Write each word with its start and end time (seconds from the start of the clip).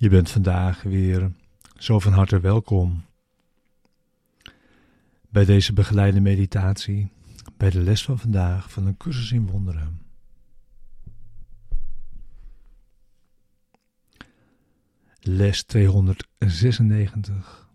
Je 0.00 0.08
bent 0.08 0.30
vandaag 0.30 0.82
weer 0.82 1.32
zo 1.76 1.98
van 1.98 2.12
harte 2.12 2.40
welkom 2.40 3.04
bij 5.28 5.44
deze 5.44 5.72
begeleide 5.72 6.20
meditatie, 6.20 7.12
bij 7.56 7.70
de 7.70 7.80
les 7.80 8.04
van 8.04 8.18
vandaag 8.18 8.72
van 8.72 8.86
een 8.86 8.96
cursus 8.96 9.32
in 9.32 9.46
wonderen. 9.46 10.02
Les 15.20 15.62
296. 15.62 17.68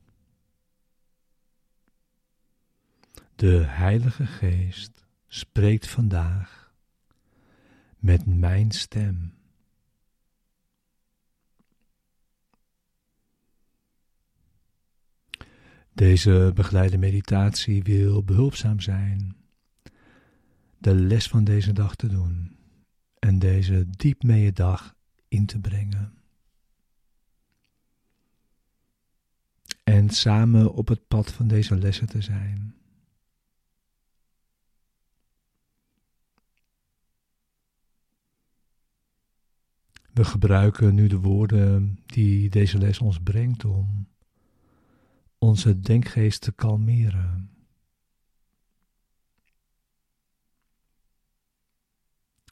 De 3.36 3.64
Heilige 3.66 4.26
Geest 4.26 5.06
spreekt 5.28 5.88
vandaag 5.88 6.74
met 7.98 8.26
mijn 8.26 8.72
stem. 8.72 9.34
Deze 15.94 16.52
begeleide 16.56 16.98
meditatie 16.98 17.84
wil 17.84 18.24
behulpzaam 18.24 18.80
zijn 18.80 19.36
de 20.78 20.96
les 20.96 21.28
van 21.28 21.44
deze 21.44 21.74
dag 21.74 21.96
te 21.96 22.08
doen 22.08 22.58
en 23.20 23.40
deze 23.40 23.90
diep 23.90 24.24
mee 24.24 24.52
dag 24.52 24.96
in 25.28 25.46
te 25.46 25.60
brengen. 25.60 26.14
En 29.84 30.10
samen 30.10 30.74
op 30.74 30.88
het 30.88 31.08
pad 31.08 31.32
van 31.32 31.48
deze 31.48 31.76
lessen 31.78 32.08
te 32.08 32.22
zijn. 32.22 32.76
We 40.14 40.24
gebruiken 40.24 40.96
nu 40.96 41.08
de 41.08 41.20
woorden 41.20 42.00
die 42.06 42.50
deze 42.50 42.78
les 42.78 43.00
ons 43.00 43.20
brengt 43.20 43.66
om 43.66 44.08
onze 45.44 45.80
denkgeest 45.80 46.42
te 46.42 46.52
kalmeren. 46.52 47.50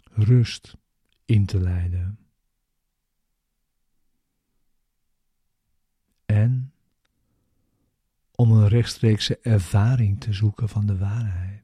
Rust 0.04 0.78
in 1.26 1.46
te 1.46 1.60
leiden. 1.60 2.20
En 6.26 6.74
om 8.36 8.52
een 8.52 8.68
rechtstreekse 8.68 9.40
ervaring 9.40 10.20
te 10.20 10.34
zoeken 10.34 10.70
van 10.70 10.86
de 10.86 10.98
waarheid. 10.98 11.61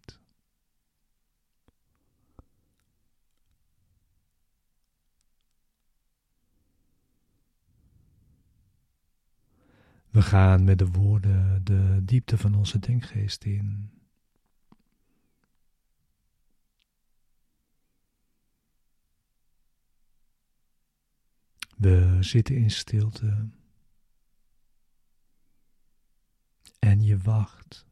We 10.17 10.23
gaan 10.23 10.63
met 10.63 10.77
de 10.77 10.87
woorden 10.87 11.63
de 11.63 11.99
diepte 12.03 12.37
van 12.37 12.55
onze 12.55 12.79
denkgeest 12.79 13.43
in. 13.43 13.91
We 21.75 22.17
zitten 22.19 22.55
in 22.55 22.71
stilte. 22.71 23.49
En 26.79 27.03
je 27.03 27.17
wacht. 27.17 27.85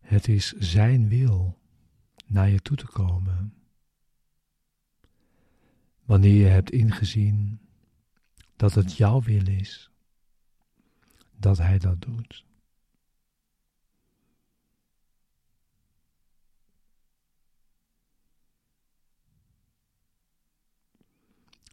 Het 0.00 0.28
is 0.28 0.52
Zijn 0.52 1.08
wil 1.08 1.58
naar 2.26 2.48
je 2.48 2.60
toe 2.60 2.76
te 2.76 2.86
komen 2.86 3.63
wanneer 6.04 6.34
je 6.34 6.46
hebt 6.46 6.70
ingezien 6.70 7.60
dat 8.56 8.74
het 8.74 8.96
jouw 8.96 9.22
wil 9.22 9.48
is, 9.48 9.90
dat 11.36 11.58
Hij 11.58 11.78
dat 11.78 12.00
doet. 12.00 12.44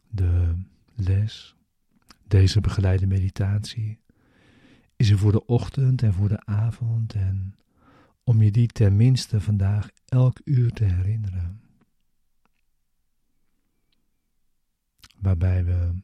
De 0.08 0.54
les, 0.94 1.56
deze 2.26 2.60
begeleide 2.60 3.06
meditatie, 3.06 4.00
is 4.96 5.10
er 5.10 5.18
voor 5.18 5.32
de 5.32 5.46
ochtend 5.46 6.02
en 6.02 6.12
voor 6.12 6.28
de 6.28 6.44
avond 6.44 7.14
en 7.14 7.56
om 8.24 8.42
je 8.42 8.50
die 8.50 8.66
tenminste 8.66 9.40
vandaag 9.40 9.90
elk 10.04 10.40
uur 10.44 10.70
te 10.70 10.84
herinneren. 10.84 11.60
Waarbij 15.22 15.64
we 15.64 16.02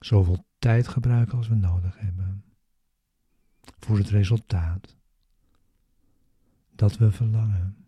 zoveel 0.00 0.46
tijd 0.58 0.88
gebruiken 0.88 1.36
als 1.36 1.48
we 1.48 1.54
nodig 1.54 1.98
hebben 1.98 2.44
voor 3.78 3.98
het 3.98 4.08
resultaat 4.08 4.96
dat 6.70 6.96
we 6.96 7.12
verlangen. 7.12 7.86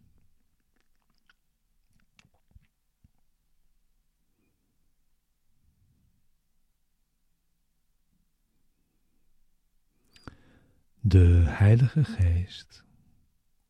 De 11.01 11.45
Heilige 11.47 12.05
Geest 12.05 12.85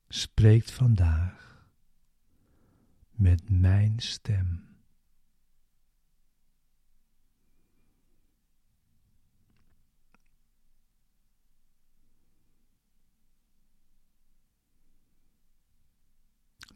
spreekt 0.08 0.70
vandaag 0.70 1.68
met 3.10 3.50
mijn 3.50 3.98
stem. 3.98 4.69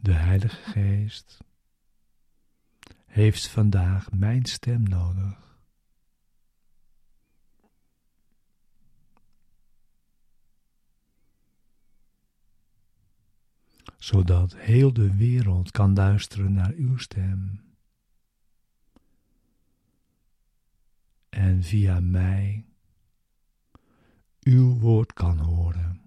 De 0.04 0.12
Heilige 0.12 0.70
Geest 0.70 1.38
heeft 3.06 3.48
vandaag 3.48 4.12
mijn 4.12 4.44
stem 4.44 4.82
nodig. 4.82 5.58
Zodat 13.96 14.56
heel 14.56 14.92
de 14.92 15.16
wereld 15.16 15.70
kan 15.70 15.94
luisteren 15.94 16.52
naar 16.52 16.72
uw 16.72 16.96
stem. 16.96 17.60
En 21.28 21.62
via 21.62 22.00
mij 22.00 22.64
uw 24.40 24.78
woord 24.78 25.12
kan 25.12 25.38
horen. 25.38 26.03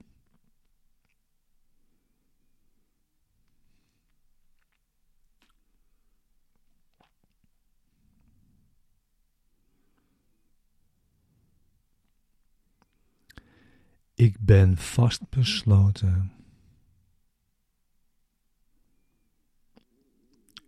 Ik 14.18 14.40
ben 14.40 14.78
vastbesloten. 14.78 16.32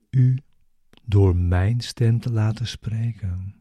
U 0.10 0.44
door 1.04 1.36
mijn 1.36 1.82
stem 1.82 2.20
te 2.20 2.32
laten 2.32 2.68
spreken. 2.68 3.56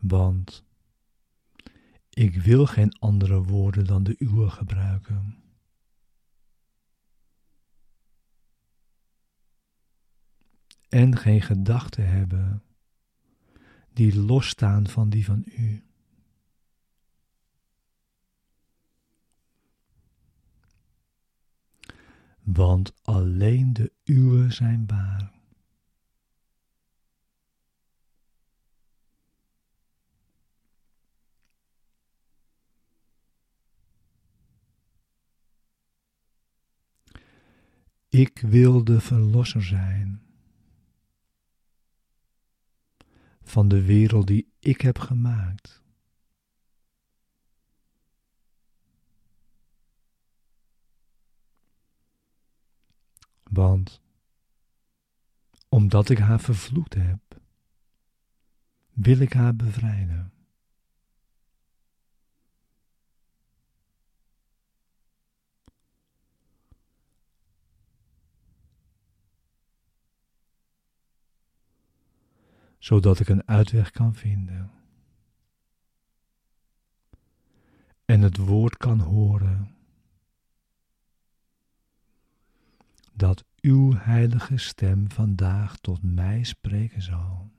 Want 0.00 0.64
ik 2.10 2.34
wil 2.34 2.66
geen 2.66 2.98
andere 2.98 3.42
woorden 3.42 3.84
dan 3.84 4.02
de 4.02 4.14
uwe 4.18 4.50
gebruiken. 4.50 5.42
En 10.88 11.16
geen 11.16 11.42
gedachten 11.42 12.08
hebben 12.08 12.65
die 13.96 14.20
losstaan 14.20 14.86
van 14.86 15.08
die 15.08 15.24
van 15.24 15.44
u. 15.46 15.84
Want 22.42 23.04
alleen 23.04 23.72
de 23.72 23.92
uwe 24.04 24.50
zijn 24.50 24.86
waar. 24.86 25.34
Ik 38.08 38.38
wil 38.38 38.84
de 38.84 39.00
verlosser 39.00 39.62
zijn. 39.64 40.25
van 43.46 43.68
de 43.68 43.82
wereld 43.82 44.26
die 44.26 44.52
ik 44.58 44.80
heb 44.80 44.98
gemaakt. 44.98 45.82
Want 53.42 54.00
omdat 55.68 56.08
ik 56.08 56.18
haar 56.18 56.40
vervloekt 56.40 56.94
heb, 56.94 57.40
wil 58.92 59.18
ik 59.18 59.32
haar 59.32 59.56
bevrijden. 59.56 60.32
Zodat 72.86 73.20
ik 73.20 73.28
een 73.28 73.48
uitweg 73.48 73.90
kan 73.90 74.14
vinden. 74.14 74.70
En 78.04 78.20
het 78.22 78.36
woord 78.36 78.76
kan 78.76 79.00
horen 79.00 79.74
dat 83.12 83.44
uw 83.60 83.94
heilige 83.94 84.56
stem 84.56 85.10
vandaag 85.10 85.76
tot 85.76 86.02
mij 86.02 86.44
spreken 86.44 87.02
zal. 87.02 87.50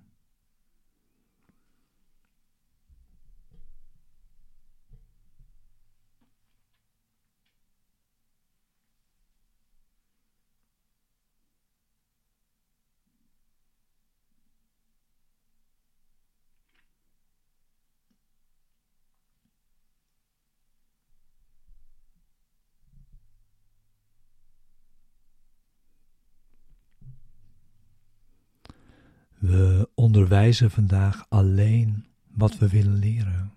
We 29.39 29.89
onderwijzen 29.93 30.71
vandaag 30.71 31.25
alleen 31.29 32.05
wat 32.27 32.57
we 32.57 32.69
willen 32.69 32.95
leren 32.95 33.53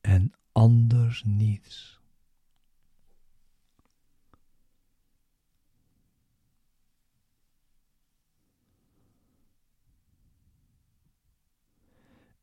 en 0.00 0.32
anders 0.52 1.22
niets. 1.24 2.00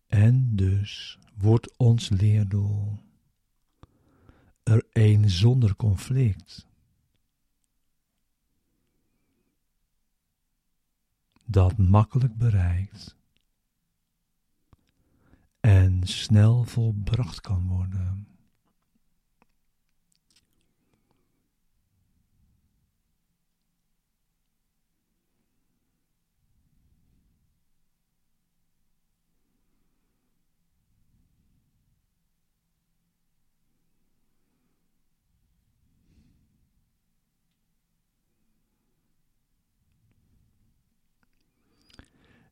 En 0.08 0.56
dus 0.56 1.20
wordt 1.38 1.78
ons 1.78 2.10
leerdoel 2.10 3.00
er 4.64 4.86
een 4.92 5.30
zonder 5.30 5.76
conflict. 5.76 6.69
Dat 11.52 11.78
makkelijk 11.78 12.38
bereikt 12.38 13.18
en 15.60 16.08
snel 16.08 16.64
volbracht 16.64 17.42
kan 17.42 17.68
worden. 17.68 18.28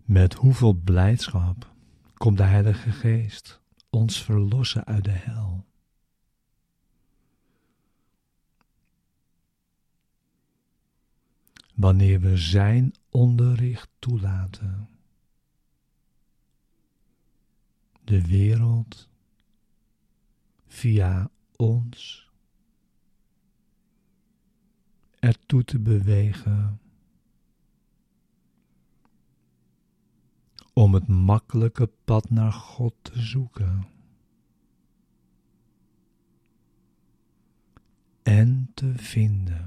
Met 0.08 0.34
hoeveel 0.34 0.74
blijdschap 0.74 1.74
komt 2.14 2.38
de 2.38 2.44
Heilige 2.44 2.92
Geest 2.92 3.62
ons 3.90 4.24
verlossen 4.24 4.86
uit 4.86 5.04
de 5.04 5.12
hel. 5.12 5.66
Wanneer 11.74 12.20
we 12.20 12.38
Zijn 12.38 12.94
onderricht 13.10 13.90
toelaten, 14.00 14.90
de 18.04 18.28
wereld 18.28 19.10
via 20.68 21.30
ons 21.56 22.30
ertoe 25.20 25.64
te 25.64 25.80
bewegen 25.80 26.80
om 30.78 30.94
het 30.94 31.08
makkelijke 31.08 31.90
pad 32.06 32.30
naar 32.30 32.52
God 32.52 32.94
te 33.02 33.22
zoeken. 33.22 33.88
En 38.24 38.72
te 38.74 38.94
vinden. 38.96 39.67